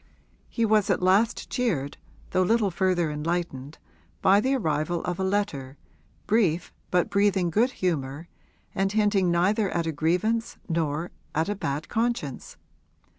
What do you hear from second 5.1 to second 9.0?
a letter, brief but breathing good humour and